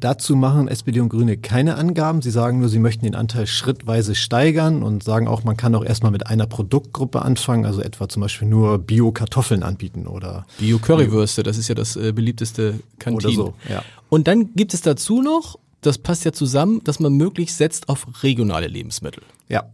Dazu 0.00 0.34
machen 0.34 0.68
SPD 0.68 1.00
und 1.00 1.10
Grüne 1.10 1.36
keine 1.36 1.76
Angaben. 1.76 2.22
Sie 2.22 2.30
sagen 2.30 2.60
nur, 2.60 2.68
sie 2.68 2.78
möchten 2.78 3.04
den 3.04 3.14
Anteil 3.14 3.46
schrittweise 3.46 4.14
steigern 4.14 4.82
und 4.82 5.02
sagen 5.02 5.28
auch, 5.28 5.44
man 5.44 5.56
kann 5.56 5.74
auch 5.74 5.84
erstmal 5.84 6.10
mit 6.10 6.26
einer 6.26 6.46
Produktgruppe 6.46 7.22
anfangen, 7.22 7.66
also 7.66 7.82
etwa 7.82 8.08
zum 8.08 8.22
Beispiel 8.22 8.48
nur 8.48 8.78
Bio-Kartoffeln 8.78 9.62
anbieten 9.62 10.06
oder, 10.06 10.46
Bio-Currywürste, 10.58 11.42
das 11.42 11.58
ist 11.58 11.68
ja 11.68 11.74
das 11.74 11.96
äh, 11.96 12.12
beliebteste 12.12 12.80
Kantin. 12.98 13.26
oder 13.26 13.34
so. 13.34 13.54
Ja. 13.68 13.82
Und 14.08 14.26
dann 14.26 14.54
gibt 14.54 14.72
es 14.72 14.80
dazu 14.80 15.20
noch, 15.20 15.58
das 15.82 15.98
passt 15.98 16.24
ja 16.24 16.32
zusammen, 16.32 16.80
dass 16.84 16.98
man 16.98 17.12
möglichst 17.12 17.58
setzt 17.58 17.88
auf 17.88 18.06
regionale 18.22 18.66
Lebensmittel. 18.66 19.22
ja. 19.48 19.64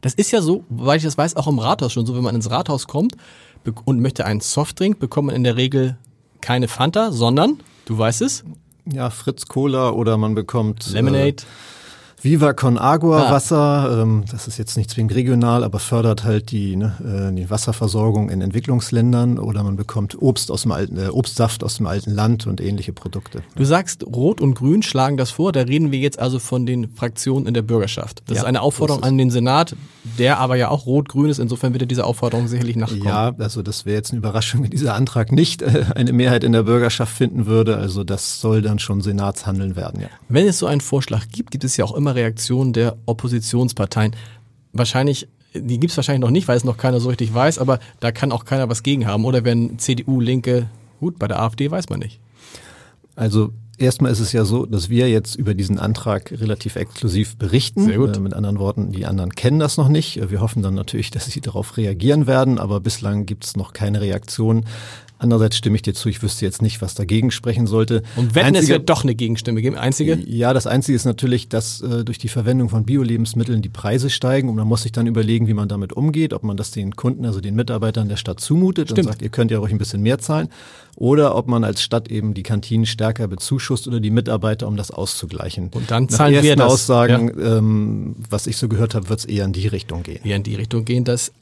Das 0.00 0.14
ist 0.14 0.30
ja 0.30 0.40
so, 0.40 0.64
weil 0.68 0.98
ich 0.98 1.02
das 1.02 1.18
weiß, 1.18 1.34
auch 1.34 1.48
im 1.48 1.58
Rathaus 1.58 1.92
schon 1.92 2.06
so, 2.06 2.14
wenn 2.14 2.22
man 2.22 2.36
ins 2.36 2.50
Rathaus 2.50 2.86
kommt 2.86 3.16
und 3.84 4.00
möchte 4.00 4.24
einen 4.24 4.40
Softdrink, 4.40 5.00
bekommt 5.00 5.26
man 5.26 5.34
in 5.34 5.42
der 5.42 5.56
Regel 5.56 5.98
keine 6.40 6.68
Fanta, 6.68 7.10
sondern, 7.10 7.58
du 7.84 7.98
weißt 7.98 8.22
es, 8.22 8.44
Ja, 8.92 9.10
Fritz 9.10 9.46
Cola 9.46 9.90
oder 9.90 10.16
man 10.16 10.34
bekommt 10.34 10.90
Lemonade. 10.90 11.28
Äh, 11.28 11.44
Viva 12.22 12.52
con 12.52 12.78
Agua 12.78 13.28
Ah. 13.28 13.32
Wasser. 13.32 14.00
Ähm, 14.02 14.24
das 14.30 14.48
ist 14.48 14.58
jetzt 14.58 14.76
nicht 14.76 14.90
zwingend 14.90 15.14
regional, 15.14 15.62
aber 15.64 15.78
fördert 15.78 16.24
halt 16.24 16.50
die, 16.50 16.76
ne, 16.76 17.28
äh, 17.30 17.34
die 17.34 17.48
Wasserversorgung 17.50 18.28
in 18.30 18.40
Entwicklungsländern 18.40 19.38
oder 19.38 19.62
man 19.62 19.76
bekommt 19.76 20.20
Obst 20.20 20.50
aus 20.50 20.62
dem 20.62 20.72
alten, 20.72 20.98
äh, 20.98 21.08
Obstsaft 21.08 21.62
aus 21.64 21.76
dem 21.76 21.86
alten 21.86 22.10
Land 22.10 22.46
und 22.46 22.60
ähnliche 22.60 22.92
Produkte. 22.92 23.42
Du 23.56 23.64
sagst, 23.64 24.04
Rot 24.04 24.40
und 24.40 24.54
Grün 24.54 24.82
schlagen 24.82 25.16
das 25.16 25.30
vor. 25.30 25.52
Da 25.52 25.60
reden 25.62 25.92
wir 25.92 25.98
jetzt 25.98 26.18
also 26.18 26.38
von 26.38 26.66
den 26.66 26.90
Fraktionen 26.94 27.46
in 27.46 27.54
der 27.54 27.62
Bürgerschaft. 27.62 28.22
Das 28.26 28.36
Ja, 28.36 28.42
ist 28.42 28.46
eine 28.48 28.62
Aufforderung 28.62 29.02
ist 29.02 29.08
an 29.08 29.18
den 29.18 29.30
Senat, 29.30 29.76
der 30.18 30.38
aber 30.38 30.56
ja 30.56 30.68
auch 30.70 30.86
Rot-Grün 30.86 31.30
ist. 31.30 31.38
Insofern 31.38 31.72
wird 31.72 31.82
er 31.82 31.86
dieser 31.86 32.06
Aufforderung 32.06 32.48
sicherlich 32.48 32.76
nachkommen. 32.76 33.04
Ja, 33.04 33.32
also 33.38 33.62
das 33.62 33.86
wäre 33.86 33.96
jetzt 33.96 34.10
eine 34.10 34.18
Überraschung, 34.18 34.62
wenn 34.64 34.70
dieser 34.70 34.94
Antrag 34.94 35.30
nicht 35.32 35.62
äh, 35.62 35.84
eine 35.94 36.12
Mehrheit 36.12 36.44
in 36.44 36.52
der 36.52 36.64
Bürgerschaft 36.64 37.16
finden 37.16 37.46
würde. 37.46 37.76
Also 37.76 38.04
das 38.04 38.40
soll 38.40 38.62
dann 38.62 38.78
schon 38.78 39.00
Senatshandeln 39.02 39.76
werden, 39.76 40.00
ja. 40.00 40.08
Wenn 40.28 40.46
es 40.48 40.58
so 40.58 40.66
einen 40.66 40.80
Vorschlag 40.80 41.26
gibt, 41.30 41.50
gibt 41.52 41.64
es 41.64 41.76
ja 41.76 41.84
auch 41.84 41.94
immer 41.94 42.07
Reaktionen 42.14 42.72
der 42.72 42.96
Oppositionsparteien. 43.06 44.14
Wahrscheinlich, 44.72 45.28
die 45.54 45.80
gibt 45.80 45.90
es 45.90 45.96
wahrscheinlich 45.96 46.20
noch 46.20 46.30
nicht, 46.30 46.48
weil 46.48 46.56
es 46.56 46.64
noch 46.64 46.76
keiner 46.76 47.00
so 47.00 47.08
richtig 47.08 47.32
weiß, 47.32 47.58
aber 47.58 47.78
da 48.00 48.12
kann 48.12 48.32
auch 48.32 48.44
keiner 48.44 48.68
was 48.68 48.82
gegen 48.82 49.06
haben. 49.06 49.24
Oder 49.24 49.44
wenn 49.44 49.78
CDU, 49.78 50.20
Linke, 50.20 50.68
gut, 51.00 51.18
bei 51.18 51.28
der 51.28 51.40
AfD 51.40 51.70
weiß 51.70 51.88
man 51.88 52.00
nicht. 52.00 52.20
Also 53.16 53.52
erstmal 53.78 54.12
ist 54.12 54.20
es 54.20 54.32
ja 54.32 54.44
so, 54.44 54.66
dass 54.66 54.90
wir 54.90 55.08
jetzt 55.08 55.34
über 55.36 55.54
diesen 55.54 55.78
Antrag 55.78 56.32
relativ 56.32 56.76
exklusiv 56.76 57.36
berichten. 57.36 57.84
Sehr 57.84 57.96
gut. 57.96 58.16
Äh, 58.16 58.20
mit 58.20 58.34
anderen 58.34 58.58
Worten, 58.58 58.92
die 58.92 59.06
anderen 59.06 59.34
kennen 59.34 59.58
das 59.58 59.76
noch 59.76 59.88
nicht. 59.88 60.30
Wir 60.30 60.40
hoffen 60.40 60.62
dann 60.62 60.74
natürlich, 60.74 61.10
dass 61.10 61.26
sie 61.26 61.40
darauf 61.40 61.76
reagieren 61.76 62.26
werden, 62.26 62.58
aber 62.58 62.80
bislang 62.80 63.26
gibt 63.26 63.44
es 63.44 63.56
noch 63.56 63.72
keine 63.72 64.00
Reaktion. 64.00 64.66
Andererseits 65.20 65.56
stimme 65.56 65.74
ich 65.76 65.82
dir 65.82 65.94
zu, 65.94 66.08
ich 66.08 66.22
wüsste 66.22 66.44
jetzt 66.44 66.62
nicht, 66.62 66.80
was 66.80 66.94
dagegen 66.94 67.30
sprechen 67.32 67.66
sollte. 67.66 68.02
Und 68.16 68.34
wenn 68.36 68.54
es 68.54 68.60
Einzige- 68.60 68.74
wird 68.74 68.88
doch 68.88 69.02
eine 69.02 69.14
Gegenstimme 69.16 69.60
geben, 69.60 69.76
einzige. 69.76 70.16
ja, 70.26 70.54
das 70.54 70.66
Einzige 70.68 70.94
ist 70.94 71.04
natürlich, 71.06 71.48
dass 71.48 71.80
äh, 71.80 72.04
durch 72.04 72.18
die 72.18 72.28
Verwendung 72.28 72.68
von 72.68 72.84
Bio-Lebensmitteln 72.84 73.60
die 73.60 73.68
Preise 73.68 74.10
steigen 74.10 74.48
und 74.48 74.54
man 74.54 74.68
muss 74.68 74.82
sich 74.84 74.92
dann 74.92 75.06
überlegen, 75.08 75.48
wie 75.48 75.54
man 75.54 75.68
damit 75.68 75.92
umgeht, 75.92 76.32
ob 76.32 76.44
man 76.44 76.56
das 76.56 76.70
den 76.70 76.94
Kunden, 76.94 77.26
also 77.26 77.40
den 77.40 77.54
Mitarbeitern 77.56 78.08
der 78.08 78.16
Stadt 78.16 78.38
zumutet 78.40 78.88
Stimmt. 78.90 79.06
und 79.06 79.12
sagt, 79.12 79.22
ihr 79.22 79.28
könnt 79.28 79.50
ja 79.50 79.58
ruhig 79.58 79.72
ein 79.72 79.78
bisschen 79.78 80.02
mehr 80.02 80.18
zahlen 80.18 80.48
oder 80.94 81.34
ob 81.34 81.48
man 81.48 81.64
als 81.64 81.82
Stadt 81.82 82.10
eben 82.10 82.32
die 82.34 82.42
Kantinen 82.44 82.86
stärker 82.86 83.26
bezuschusst 83.26 83.88
oder 83.88 83.98
die 84.00 84.10
Mitarbeiter, 84.10 84.68
um 84.68 84.76
das 84.76 84.90
auszugleichen. 84.92 85.70
Und 85.74 85.90
dann 85.90 86.04
Nach 86.04 86.10
zahlen 86.10 86.32
wir 86.34 86.42
ersten 86.44 86.58
das. 86.60 86.72
Aussagen, 86.72 87.32
ähm, 87.42 88.16
was 88.30 88.46
ich 88.46 88.56
so 88.56 88.68
gehört 88.68 88.94
habe, 88.94 89.08
wird 89.08 89.18
es 89.20 89.24
eher 89.24 89.44
in 89.44 89.52
die 89.52 89.66
Richtung 89.66 90.02
gehen. 90.04 90.20
eher 90.24 90.36
in 90.36 90.42
die 90.44 90.54
Richtung 90.54 90.84
gehen, 90.84 91.02
dass 91.04 91.32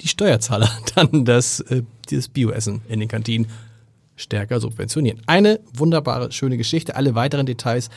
die 0.00 0.08
Steuerzahler 0.08 0.70
dann 0.94 1.24
das, 1.24 1.60
äh, 1.60 1.82
dieses 2.10 2.28
Bioessen 2.28 2.82
in 2.88 3.00
den 3.00 3.08
Kantinen 3.08 3.46
stärker 4.16 4.60
subventionieren. 4.60 5.20
Eine 5.26 5.60
wunderbare, 5.74 6.32
schöne 6.32 6.56
Geschichte. 6.56 6.96
Alle 6.96 7.14
weiteren 7.14 7.46
Details 7.46 7.90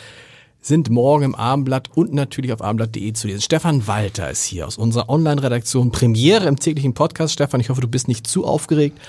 sind 0.61 0.89
morgen 0.89 1.23
im 1.23 1.35
Abendblatt 1.35 1.89
und 1.95 2.13
natürlich 2.13 2.51
auf 2.51 2.61
abendblatt.de 2.61 3.13
zu 3.13 3.27
lesen. 3.27 3.41
Stefan 3.41 3.87
Walter 3.87 4.29
ist 4.29 4.43
hier 4.43 4.67
aus 4.67 4.77
unserer 4.77 5.07
Online-Redaktion. 5.07 5.91
Premiere 5.91 6.47
im 6.47 6.59
täglichen 6.59 6.93
Podcast. 6.93 7.33
Stefan, 7.33 7.61
ich 7.61 7.69
hoffe, 7.69 7.79
du 7.79 7.87
bist 7.87 8.09
nicht 8.09 8.27
zu 8.27 8.45
aufgeregt. 8.45 8.99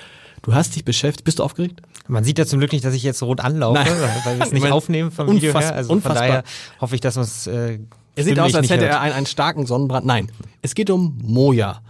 Du 0.43 0.55
hast 0.55 0.77
dich 0.77 0.85
beschäftigt. 0.85 1.25
Bist 1.25 1.41
du 1.41 1.43
aufgeregt? 1.43 1.83
Man 2.07 2.25
sieht 2.25 2.39
ja 2.39 2.47
zum 2.47 2.61
Glück 2.61 2.73
nicht, 2.73 2.85
dass 2.85 2.95
ich 2.95 3.03
jetzt 3.03 3.23
rot 3.23 3.41
anlaufe, 3.41 3.81
Nein. 3.83 3.93
weil 4.25 4.39
wir 4.39 4.43
es 4.47 4.53
Ich 4.53 4.63
nicht 4.63 4.71
aufnehmen 4.71 5.11
vom 5.11 5.31
Video 5.31 5.53
her. 5.53 5.75
Also 5.75 5.93
unfassbar. 5.93 6.23
von 6.23 6.29
daher 6.29 6.45
hoffe 6.81 6.95
ich, 6.95 7.01
dass 7.01 7.17
man 7.17 7.25
es 7.25 7.47
äh, 7.47 7.79
Er 8.15 8.25
sieht 8.25 8.39
aus, 8.39 8.55
als 8.55 8.71
hätte 8.71 8.83
hört. 8.83 8.93
er 8.95 9.01
einen, 9.01 9.15
einen 9.15 9.27
starken 9.27 9.67
Sonnenbrand. 9.67 10.07
Nein, 10.07 10.31
es 10.63 10.75
geht 10.75 10.91
um 10.91 11.19
Moja. 11.23 11.83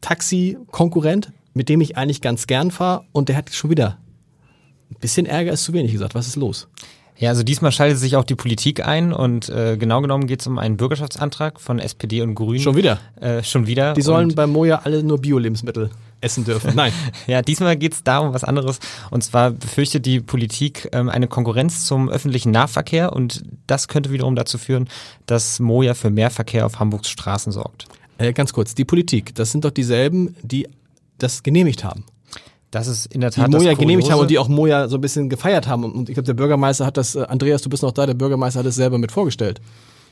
Taxi-Konkurrent, 0.00 1.32
mit 1.54 1.68
dem 1.68 1.80
ich 1.80 1.96
eigentlich 1.96 2.20
ganz 2.20 2.46
gern 2.46 2.70
fahre 2.70 3.04
und 3.12 3.28
der 3.28 3.36
hat 3.36 3.52
schon 3.54 3.70
wieder 3.70 3.98
ein 4.90 4.96
bisschen 5.00 5.26
Ärger 5.26 5.52
ist 5.52 5.64
zu 5.64 5.72
wenig 5.72 5.92
gesagt. 5.92 6.14
Was 6.14 6.26
ist 6.26 6.36
los? 6.36 6.68
Ja, 7.18 7.30
also 7.30 7.42
diesmal 7.42 7.72
schaltet 7.72 7.98
sich 7.98 8.14
auch 8.14 8.22
die 8.24 8.36
Politik 8.36 8.86
ein 8.86 9.12
und 9.12 9.48
äh, 9.48 9.76
genau 9.76 10.00
genommen 10.00 10.28
geht 10.28 10.40
es 10.40 10.46
um 10.46 10.56
einen 10.56 10.76
Bürgerschaftsantrag 10.76 11.60
von 11.60 11.80
SPD 11.80 12.22
und 12.22 12.36
Grünen. 12.36 12.60
Schon 12.60 12.76
wieder? 12.76 13.00
Äh, 13.20 13.42
schon 13.42 13.66
wieder. 13.66 13.92
Die 13.94 14.02
sollen 14.02 14.28
Und- 14.30 14.36
bei 14.36 14.46
Moja 14.46 14.82
alle 14.84 15.02
nur 15.02 15.18
Bio-Lebensmittel 15.20 15.90
essen 16.20 16.44
dürfen. 16.44 16.74
Nein. 16.76 16.92
Ja, 17.26 17.42
diesmal 17.42 17.76
geht 17.76 17.92
es 17.94 18.04
da 18.04 18.18
um 18.20 18.32
was 18.34 18.44
anderes. 18.44 18.78
Und 19.10 19.24
zwar 19.24 19.50
befürchtet 19.50 20.06
die 20.06 20.20
Politik 20.20 20.88
ähm, 20.92 21.08
eine 21.08 21.26
Konkurrenz 21.26 21.86
zum 21.86 22.08
öffentlichen 22.08 22.52
Nahverkehr 22.52 23.12
und 23.12 23.42
das 23.66 23.88
könnte 23.88 24.10
wiederum 24.12 24.36
dazu 24.36 24.56
führen, 24.56 24.88
dass 25.26 25.58
Moja 25.58 25.94
für 25.94 26.10
mehr 26.10 26.30
Verkehr 26.30 26.66
auf 26.66 26.78
Hamburgs 26.78 27.08
Straßen 27.10 27.50
sorgt. 27.50 27.86
Äh, 28.18 28.32
ganz 28.32 28.52
kurz, 28.52 28.74
die 28.74 28.84
Politik, 28.84 29.34
das 29.34 29.52
sind 29.52 29.64
doch 29.64 29.70
dieselben, 29.70 30.36
die 30.42 30.68
das 31.18 31.42
genehmigt 31.42 31.84
haben. 31.84 32.04
Das 32.70 32.86
ist 32.86 33.06
in 33.06 33.22
der 33.22 33.30
Die 33.30 33.40
Tat 33.40 33.50
Moja 33.50 33.70
das 33.70 33.78
genehmigt 33.78 34.10
haben 34.10 34.20
und 34.20 34.30
die 34.30 34.38
auch 34.38 34.48
Moja 34.48 34.88
so 34.88 34.98
ein 34.98 35.00
bisschen 35.00 35.30
gefeiert 35.30 35.66
haben. 35.66 35.84
Und 35.84 36.10
ich 36.10 36.14
glaube, 36.14 36.26
der 36.26 36.34
Bürgermeister 36.34 36.84
hat 36.84 36.98
das, 36.98 37.14
äh, 37.14 37.22
Andreas, 37.22 37.62
du 37.62 37.70
bist 37.70 37.82
noch 37.82 37.92
da, 37.92 38.04
der 38.04 38.14
Bürgermeister 38.14 38.60
hat 38.60 38.66
es 38.66 38.74
selber 38.74 38.98
mit 38.98 39.10
vorgestellt. 39.10 39.60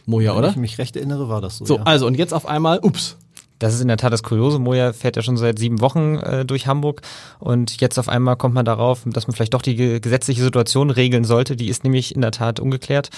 Moja, 0.07 0.31
Wenn 0.33 0.39
oder? 0.39 0.51
ich 0.51 0.57
mich 0.57 0.79
recht 0.79 0.97
erinnere, 0.97 1.29
war 1.29 1.41
das 1.41 1.59
so. 1.59 1.67
So, 1.67 1.77
ja. 1.77 1.83
also 1.83 2.07
und 2.07 2.17
jetzt 2.17 2.33
auf 2.33 2.47
einmal, 2.47 2.79
ups. 2.79 3.19
Das 3.59 3.75
ist 3.75 3.81
in 3.81 3.89
der 3.89 3.97
Tat 3.97 4.13
das 4.13 4.23
Kuriose. 4.23 4.59
Moja 4.59 4.93
fährt 4.93 5.17
ja 5.17 5.23
schon 5.23 5.37
seit 5.39 5.59
sieben 5.59 5.81
Wochen 5.81 6.17
äh, 6.17 6.45
durch 6.45 6.67
Hamburg 6.67 7.01
und 7.39 7.81
jetzt 7.81 7.99
auf 7.99 8.09
einmal 8.09 8.37
kommt 8.37 8.55
man 8.55 8.67
darauf, 8.67 9.03
dass 9.07 9.27
man 9.27 9.35
vielleicht 9.35 9.55
doch 9.55 9.63
die 9.63 9.77
ge- 9.77 9.99
gesetzliche 10.01 10.43
Situation 10.43 10.91
regeln 10.91 11.25
sollte. 11.25 11.57
Die 11.57 11.69
ist 11.69 11.83
nämlich 11.83 12.15
in 12.15 12.21
der 12.21 12.33
Tat 12.33 12.61
ungeklärt 12.61 13.09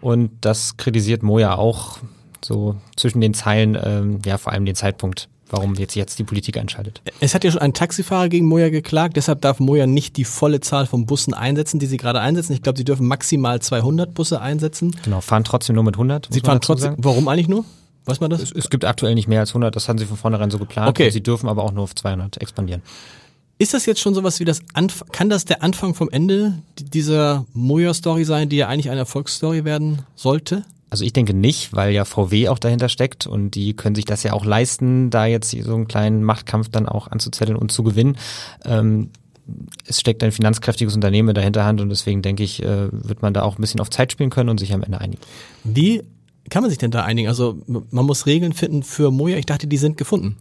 und 0.00 0.30
das 0.40 0.76
kritisiert 0.76 1.24
Moja 1.24 1.56
auch 1.56 1.98
so 2.44 2.76
zwischen 2.96 3.20
den 3.20 3.34
Zeilen, 3.34 3.76
ähm, 3.82 4.18
ja 4.24 4.38
vor 4.38 4.52
allem 4.52 4.64
den 4.64 4.74
Zeitpunkt, 4.74 5.28
warum 5.50 5.74
jetzt 5.74 5.94
jetzt 5.94 6.18
die 6.18 6.24
Politik 6.24 6.56
einschaltet. 6.56 7.02
Es 7.20 7.34
hat 7.34 7.42
ja 7.44 7.50
schon 7.50 7.60
ein 7.60 7.72
Taxifahrer 7.74 8.28
gegen 8.28 8.46
Moja 8.46 8.68
geklagt, 8.70 9.16
deshalb 9.16 9.40
darf 9.40 9.58
Moja 9.60 9.86
nicht 9.86 10.16
die 10.16 10.24
volle 10.24 10.60
Zahl 10.60 10.86
von 10.86 11.06
Bussen 11.06 11.34
einsetzen, 11.34 11.78
die 11.80 11.86
sie 11.86 11.96
gerade 11.96 12.20
einsetzen. 12.20 12.52
Ich 12.52 12.62
glaube, 12.62 12.78
sie 12.78 12.84
dürfen 12.84 13.06
maximal 13.06 13.60
200 13.60 14.14
Busse 14.14 14.40
einsetzen. 14.40 14.94
Genau, 15.04 15.20
fahren 15.20 15.44
trotzdem 15.44 15.74
nur 15.74 15.84
mit 15.84 15.94
100. 15.96 16.28
muss 16.28 16.34
Sie 16.34 16.40
fahren 16.40 16.60
trotzdem, 16.60 16.90
sagen. 16.92 17.04
warum 17.04 17.26
eigentlich 17.28 17.48
nur? 17.48 17.64
Weiß 18.06 18.20
man 18.20 18.30
das? 18.30 18.40
Es, 18.42 18.52
es 18.52 18.70
gibt 18.70 18.84
aktuell 18.84 19.14
nicht 19.14 19.28
mehr 19.28 19.40
als 19.40 19.50
100, 19.50 19.74
das 19.76 19.88
hatten 19.88 19.98
sie 19.98 20.06
von 20.06 20.16
vornherein 20.16 20.50
so 20.50 20.58
geplant. 20.58 20.88
Okay. 20.88 21.10
Sie 21.10 21.22
dürfen 21.22 21.48
aber 21.48 21.62
auch 21.64 21.72
nur 21.72 21.84
auf 21.84 21.94
200 21.94 22.40
expandieren. 22.40 22.82
Ist 23.58 23.74
das 23.74 23.84
jetzt 23.84 24.00
schon 24.00 24.14
sowas 24.14 24.40
wie 24.40 24.46
das 24.46 24.60
Anf 24.72 25.04
kann 25.12 25.28
das 25.28 25.44
der 25.44 25.62
Anfang 25.62 25.94
vom 25.94 26.08
Ende 26.08 26.54
di- 26.78 26.84
dieser 26.84 27.44
Moja-Story 27.52 28.24
sein, 28.24 28.48
die 28.48 28.56
ja 28.56 28.68
eigentlich 28.68 28.88
eine 28.88 29.00
Erfolgsstory 29.00 29.64
werden 29.66 29.98
sollte? 30.14 30.64
Also 30.90 31.04
ich 31.04 31.12
denke 31.12 31.34
nicht, 31.34 31.72
weil 31.72 31.92
ja 31.92 32.04
VW 32.04 32.48
auch 32.48 32.58
dahinter 32.58 32.88
steckt 32.88 33.26
und 33.26 33.52
die 33.52 33.74
können 33.74 33.94
sich 33.94 34.04
das 34.04 34.24
ja 34.24 34.32
auch 34.32 34.44
leisten, 34.44 35.10
da 35.10 35.24
jetzt 35.24 35.50
so 35.50 35.74
einen 35.74 35.86
kleinen 35.86 36.24
Machtkampf 36.24 36.68
dann 36.68 36.86
auch 36.86 37.06
anzuzetteln 37.08 37.56
und 37.56 37.70
zu 37.70 37.84
gewinnen. 37.84 38.16
Ähm, 38.64 39.10
es 39.86 40.00
steckt 40.00 40.22
ein 40.22 40.32
finanzkräftiges 40.32 40.94
Unternehmen 40.94 41.28
in 41.28 41.34
der 41.34 41.44
Hinterhand 41.44 41.80
und 41.80 41.88
deswegen 41.88 42.22
denke 42.22 42.42
ich, 42.42 42.62
äh, 42.62 42.88
wird 42.90 43.22
man 43.22 43.32
da 43.34 43.42
auch 43.42 43.56
ein 43.56 43.60
bisschen 43.60 43.80
auf 43.80 43.90
Zeit 43.90 44.12
spielen 44.12 44.30
können 44.30 44.48
und 44.48 44.58
sich 44.58 44.72
am 44.72 44.82
Ende 44.82 45.00
einigen. 45.00 45.22
Wie 45.64 46.02
kann 46.50 46.62
man 46.62 46.70
sich 46.70 46.78
denn 46.78 46.90
da 46.90 47.04
einigen? 47.04 47.28
Also 47.28 47.58
man 47.66 48.04
muss 48.04 48.26
Regeln 48.26 48.52
finden 48.52 48.82
für 48.82 49.10
Moja. 49.10 49.36
Ich 49.36 49.46
dachte, 49.46 49.66
die 49.66 49.76
sind 49.76 49.96
gefunden. 49.96 50.36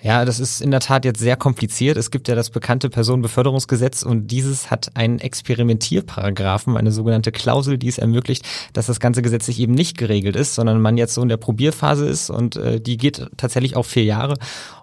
Ja, 0.00 0.24
das 0.24 0.38
ist 0.38 0.60
in 0.60 0.70
der 0.70 0.80
Tat 0.80 1.04
jetzt 1.04 1.18
sehr 1.18 1.36
kompliziert. 1.36 1.96
Es 1.96 2.10
gibt 2.10 2.28
ja 2.28 2.36
das 2.36 2.50
bekannte 2.50 2.88
Personenbeförderungsgesetz 2.88 4.04
und 4.04 4.28
dieses 4.28 4.70
hat 4.70 4.92
einen 4.94 5.18
Experimentierparagraphen, 5.18 6.76
eine 6.76 6.92
sogenannte 6.92 7.32
Klausel, 7.32 7.78
die 7.78 7.88
es 7.88 7.98
ermöglicht, 7.98 8.46
dass 8.72 8.86
das 8.86 9.00
ganze 9.00 9.22
gesetzlich 9.22 9.58
eben 9.58 9.74
nicht 9.74 9.98
geregelt 9.98 10.36
ist, 10.36 10.54
sondern 10.54 10.80
man 10.80 10.96
jetzt 10.96 11.14
so 11.14 11.22
in 11.22 11.28
der 11.28 11.36
Probierphase 11.36 12.06
ist 12.06 12.30
und 12.30 12.54
äh, 12.54 12.80
die 12.80 12.96
geht 12.96 13.26
tatsächlich 13.36 13.74
auch 13.74 13.86
vier 13.86 14.04
Jahre. 14.04 14.34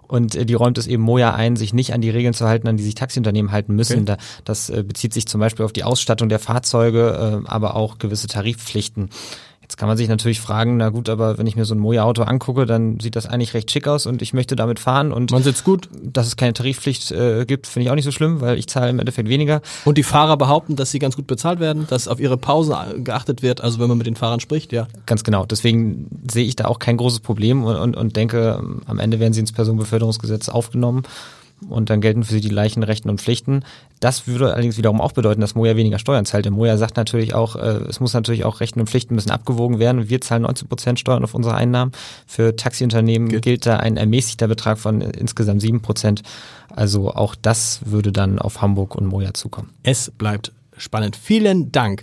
Und 0.06 0.34
äh, 0.34 0.44
die 0.44 0.54
räumt 0.54 0.76
es 0.76 0.86
eben 0.86 1.02
Moja 1.02 1.34
ein, 1.34 1.56
sich 1.56 1.72
nicht 1.72 1.94
an 1.94 2.02
die 2.02 2.10
Regeln 2.10 2.34
zu 2.34 2.46
halten, 2.46 2.68
an 2.68 2.76
die 2.76 2.84
sich 2.84 2.94
Taxiunternehmen 2.94 3.52
halten 3.52 3.74
müssen. 3.74 4.02
Okay. 4.02 4.04
Da, 4.04 4.16
das 4.44 4.68
äh, 4.68 4.82
bezieht 4.82 5.14
sich 5.14 5.26
zum 5.26 5.40
Beispiel 5.40 5.64
auf 5.64 5.72
die 5.72 5.84
Ausstattung 5.84 6.28
der 6.28 6.38
Fahrzeuge, 6.38 7.42
äh, 7.44 7.48
aber 7.48 7.74
auch 7.74 7.98
gewisse 7.98 8.26
Tarifpflichten. 8.26 9.08
Jetzt 9.76 9.80
kann 9.80 9.88
man 9.88 9.98
sich 9.98 10.08
natürlich 10.08 10.40
fragen, 10.40 10.78
na 10.78 10.88
gut, 10.88 11.10
aber 11.10 11.36
wenn 11.36 11.46
ich 11.46 11.54
mir 11.54 11.66
so 11.66 11.74
ein 11.74 11.78
Moja-Auto 11.78 12.22
angucke, 12.22 12.64
dann 12.64 12.98
sieht 12.98 13.14
das 13.14 13.26
eigentlich 13.26 13.52
recht 13.52 13.70
schick 13.70 13.86
aus 13.86 14.06
und 14.06 14.22
ich 14.22 14.32
möchte 14.32 14.56
damit 14.56 14.78
fahren 14.78 15.12
und 15.12 15.32
Man 15.32 15.42
sitzt 15.42 15.64
gut. 15.64 15.90
dass 16.02 16.26
es 16.26 16.36
keine 16.36 16.54
Tarifpflicht 16.54 17.12
äh, 17.12 17.44
gibt, 17.44 17.66
finde 17.66 17.84
ich 17.84 17.90
auch 17.90 17.94
nicht 17.94 18.06
so 18.06 18.10
schlimm, 18.10 18.40
weil 18.40 18.56
ich 18.58 18.68
zahle 18.68 18.88
im 18.88 19.00
Endeffekt 19.00 19.28
weniger. 19.28 19.60
Und 19.84 19.98
die 19.98 20.02
Fahrer 20.02 20.38
behaupten, 20.38 20.76
dass 20.76 20.92
sie 20.92 20.98
ganz 20.98 21.14
gut 21.14 21.26
bezahlt 21.26 21.60
werden, 21.60 21.86
dass 21.90 22.08
auf 22.08 22.20
ihre 22.20 22.38
Pausen 22.38 22.72
äh, 22.72 23.00
geachtet 23.02 23.42
wird. 23.42 23.60
Also 23.60 23.78
wenn 23.78 23.88
man 23.88 23.98
mit 23.98 24.06
den 24.06 24.16
Fahrern 24.16 24.40
spricht, 24.40 24.72
ja. 24.72 24.88
Ganz 25.04 25.24
genau. 25.24 25.44
Deswegen 25.44 26.06
sehe 26.26 26.46
ich 26.46 26.56
da 26.56 26.64
auch 26.64 26.78
kein 26.78 26.96
großes 26.96 27.20
Problem 27.20 27.62
und, 27.62 27.76
und, 27.76 27.98
und 27.98 28.16
denke, 28.16 28.64
am 28.86 28.98
Ende 28.98 29.20
werden 29.20 29.34
sie 29.34 29.40
ins 29.40 29.52
Personenbeförderungsgesetz 29.52 30.48
aufgenommen 30.48 31.02
und 31.68 31.88
dann 31.88 32.00
gelten 32.00 32.22
für 32.22 32.32
sie 32.32 32.40
die 32.40 32.50
gleichen 32.50 32.82
Rechten 32.82 33.08
und 33.08 33.20
Pflichten. 33.20 33.64
Das 33.98 34.26
würde 34.26 34.52
allerdings 34.52 34.76
wiederum 34.76 35.00
auch 35.00 35.12
bedeuten, 35.12 35.40
dass 35.40 35.54
Moja 35.54 35.76
weniger 35.76 35.98
Steuern 35.98 36.26
zahlt. 36.26 36.44
Denn 36.44 36.52
Moja 36.52 36.76
sagt 36.76 36.96
natürlich 36.96 37.34
auch, 37.34 37.56
äh, 37.56 37.80
es 37.88 37.98
muss 37.98 38.12
natürlich 38.12 38.44
auch 38.44 38.60
Rechten 38.60 38.80
und 38.80 38.90
Pflichten 38.90 39.14
müssen 39.14 39.30
abgewogen 39.30 39.78
werden. 39.78 40.08
Wir 40.08 40.20
zahlen 40.20 40.42
19 40.42 40.68
Prozent 40.68 41.00
Steuern 41.00 41.24
auf 41.24 41.34
unsere 41.34 41.54
Einnahmen. 41.54 41.92
Für 42.26 42.56
Taxiunternehmen 42.56 43.28
Gilt. 43.28 43.42
gilt 43.42 43.66
da 43.66 43.78
ein 43.78 43.96
ermäßigter 43.96 44.48
Betrag 44.48 44.78
von 44.78 45.00
insgesamt 45.00 45.62
7 45.62 45.80
Prozent. 45.80 46.22
Also 46.68 47.10
auch 47.10 47.34
das 47.34 47.80
würde 47.86 48.12
dann 48.12 48.38
auf 48.38 48.60
Hamburg 48.60 48.94
und 48.94 49.06
Moja 49.06 49.32
zukommen. 49.32 49.70
Es 49.82 50.10
bleibt 50.10 50.52
spannend. 50.76 51.16
Vielen 51.16 51.72
Dank. 51.72 52.02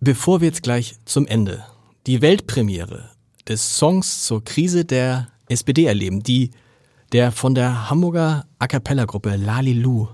Bevor 0.00 0.40
wir 0.40 0.48
jetzt 0.48 0.62
gleich 0.62 0.94
zum 1.04 1.26
Ende 1.26 1.62
die 2.06 2.22
Weltpremiere 2.22 3.10
des 3.46 3.76
Songs 3.76 4.24
zur 4.24 4.44
Krise 4.44 4.84
der 4.84 5.28
SPD 5.48 5.84
erleben, 5.84 6.22
die 6.22 6.52
der 7.12 7.32
von 7.32 7.54
der 7.54 7.90
Hamburger 7.90 8.46
A 8.58 8.66
cappella 8.66 9.04
Gruppe 9.04 9.36
Lalilu 9.36 10.08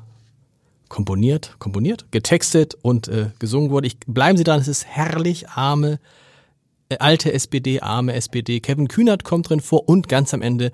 komponiert, 0.89 1.57
komponiert, 1.59 2.07
getextet 2.13 2.75
und 2.83 3.09
äh, 3.09 3.31
gesungen 3.39 3.71
wurde. 3.71 3.87
Ich, 3.89 3.99
bleiben 4.07 4.39
Sie 4.39 4.45
dran, 4.45 4.61
es 4.61 4.69
ist 4.69 4.87
herrlich, 4.87 5.49
arme, 5.49 5.99
äh, 6.89 6.99
alte 6.99 7.33
SPD, 7.33 7.81
arme 7.81 8.13
SPD. 8.15 8.61
Kevin 8.61 8.89
Kühnert 8.89 9.25
kommt 9.25 9.49
drin 9.49 9.61
vor 9.61 9.89
und 9.89 10.09
ganz 10.09 10.33
am 10.35 10.43
Ende 10.43 10.71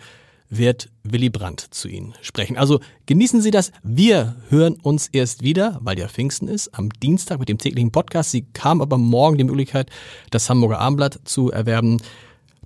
wird 0.50 0.90
Willy 1.04 1.30
Brandt 1.30 1.60
zu 1.70 1.88
Ihnen 1.88 2.14
sprechen. 2.20 2.58
Also 2.58 2.80
genießen 3.06 3.40
Sie 3.40 3.52
das. 3.52 3.72
Wir 3.82 4.36
hören 4.48 4.74
uns 4.74 5.08
erst 5.08 5.42
wieder, 5.42 5.78
weil 5.80 5.98
ja 5.98 6.08
Pfingsten 6.08 6.48
ist, 6.48 6.76
am 6.76 6.90
Dienstag 6.90 7.38
mit 7.38 7.48
dem 7.48 7.58
täglichen 7.58 7.92
Podcast. 7.92 8.32
Sie 8.32 8.42
kam 8.42 8.82
aber 8.82 8.98
morgen 8.98 9.38
die 9.38 9.44
Möglichkeit, 9.44 9.88
das 10.30 10.50
Hamburger 10.50 10.80
Abendblatt 10.80 11.20
zu 11.24 11.50
erwerben. 11.50 11.98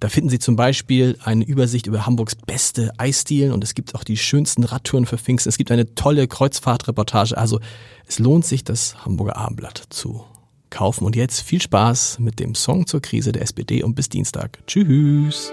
Da 0.01 0.09
finden 0.09 0.29
Sie 0.29 0.39
zum 0.39 0.57
Beispiel 0.57 1.17
eine 1.23 1.45
Übersicht 1.45 1.87
über 1.87 2.05
Hamburgs 2.05 2.35
beste 2.35 2.93
Eisdielen 2.99 3.53
und 3.53 3.63
es 3.63 3.75
gibt 3.75 3.95
auch 3.95 4.05
die 4.05 4.17
schönsten 4.17 4.65
Radtouren 4.65 5.07
für 5.07 5.19
Pfingsten. 5.19 5.49
Es 5.49 5.57
gibt 5.57 5.71
eine 5.71 5.95
tolle 5.95 6.27
Kreuzfahrtreportage. 6.27 7.37
Also 7.37 7.61
es 8.07 8.19
lohnt 8.19 8.45
sich, 8.45 8.65
das 8.65 9.05
Hamburger 9.05 9.37
Abendblatt 9.37 9.85
zu 9.91 10.25
kaufen. 10.71 11.05
Und 11.05 11.17
jetzt 11.17 11.41
viel 11.41 11.63
Spaß 11.63 12.19
mit 12.19 12.41
dem 12.41 12.55
Song 12.55 12.87
zur 12.87 13.01
Krise 13.01 13.33
der 13.33 13.43
SPD 13.43 13.83
und 13.83 13.95
bis 13.95 14.09
Dienstag. 14.09 14.59
Tschüss. 14.67 15.53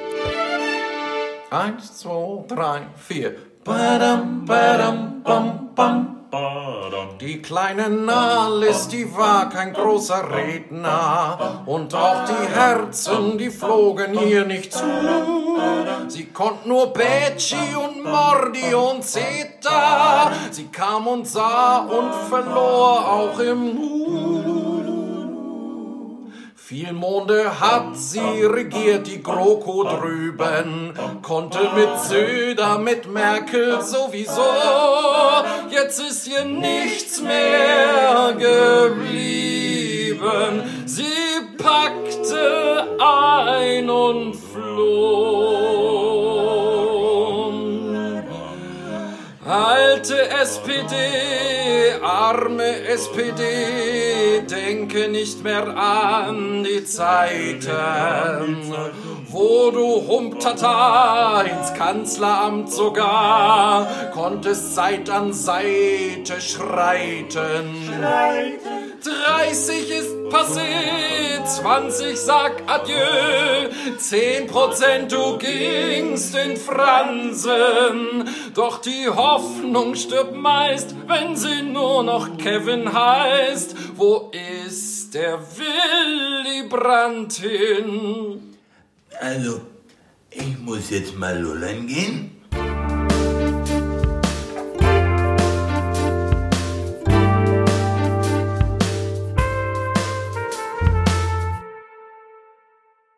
Eins, 1.51 1.98
zwei, 2.00 2.45
drei, 2.48 2.88
vier. 2.95 3.36
Badam, 3.63 4.45
badam, 4.45 5.21
bam, 5.24 5.69
bam. 5.75 6.20
Die 7.19 7.41
kleine 7.41 7.89
Nalis, 7.89 8.88
die 8.88 9.13
war 9.17 9.50
kein 9.50 9.73
großer 9.73 10.33
Redner 10.33 11.63
und 11.65 11.93
auch 11.93 12.23
die 12.23 12.47
Herzen, 12.53 13.38
die 13.38 13.50
flogen 13.50 14.17
ihr 14.27 14.45
nicht 14.45 14.71
zu. 14.71 14.85
Sie 16.07 16.27
konnte 16.27 16.69
nur 16.69 16.93
Betschi 16.93 17.75
und 17.75 18.03
Mordi 18.03 18.73
und 18.73 19.03
Zeta. 19.03 20.31
Sie 20.51 20.67
kam 20.67 21.07
und 21.07 21.27
sah 21.27 21.79
und 21.79 22.13
verlor 22.29 23.09
auch 23.09 23.38
im 23.39 23.75
Nu. 23.75 24.00
Viel 26.71 26.93
Monde 26.93 27.59
hat 27.59 27.97
sie 27.97 28.45
regiert, 28.45 29.05
die 29.05 29.21
GroKo 29.21 29.83
drüben, 29.83 30.93
konnte 31.21 31.59
mit 31.75 31.99
Söder, 31.99 32.77
mit 32.77 33.11
Merkel 33.11 33.81
sowieso. 33.81 34.41
Jetzt 35.69 35.99
ist 35.99 36.29
ihr 36.29 36.45
nichts 36.45 37.21
mehr 37.21 38.33
geblieben. 38.87 40.63
Sie 40.85 41.03
packte 41.57 42.87
ein 42.99 43.89
und 43.89 44.33
floh. 44.33 46.00
Alte 50.01 50.31
SPD, 50.31 50.96
arme 52.01 52.88
SPD, 52.88 54.41
denke 54.50 55.10
nicht 55.10 55.43
mehr 55.43 55.67
an 55.77 56.63
die 56.63 56.84
Zeiten, 56.84 57.70
wo 59.27 59.70
du 59.70 60.08
Humptata 60.08 61.43
ins 61.43 61.72
Kanzleramt 61.75 62.72
sogar 62.72 63.86
konntest 64.12 64.74
Seit 64.74 65.08
an 65.08 65.34
Seite 65.34 66.41
schreiten. 66.41 67.91
30 69.03 69.89
ist 69.89 70.29
passé, 70.29 70.62
20 71.43 72.17
sag 72.17 72.62
Adieu, 72.67 73.70
10 73.98 74.48
Prozent 74.48 75.12
du 75.12 75.38
gingst 75.38 76.36
in 76.36 76.55
Fransen, 76.55 78.29
doch 78.53 78.79
die 78.81 79.10
Hoffnung 79.10 79.96
stirbt 79.96 80.36
meist, 80.36 80.96
wenn 81.08 81.36
sie 81.36 81.63
nur 81.63 82.03
noch 82.03 82.38
Kevin 82.38 82.91
heißt. 82.93 83.75
Wo 83.96 84.31
ist 84.60 85.13
der 85.13 85.39
Willy 85.39 86.67
Brandt 86.70 87.34
hin? 87.34 88.55
Also, 89.20 89.62
ich 90.29 90.60
muss 90.60 90.89
jetzt 90.89 91.15
mal 91.15 91.38
lullern 91.39 91.88
gehen. 91.88 92.40